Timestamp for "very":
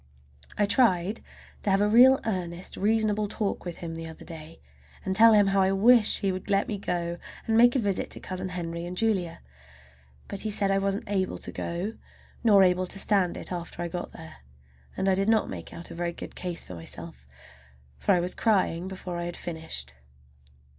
15.95-16.13